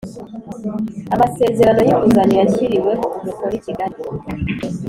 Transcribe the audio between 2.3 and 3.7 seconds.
yashyiriweho umukono i